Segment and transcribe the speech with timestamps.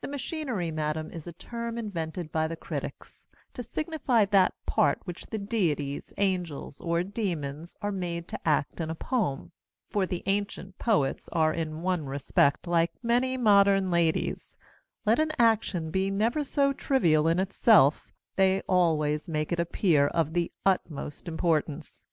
[0.00, 5.26] The Machinery, Madam, is a term invented by the critics, to signify that part which
[5.26, 9.52] the Deities, Angels, or Dæmons, are made to act in a poem:
[9.88, 14.56] for the ancient poets are in one respect like many modern ladies;
[15.06, 20.32] let an action be never so trivial in itself, they always make it appear of
[20.32, 22.06] the utmost importance.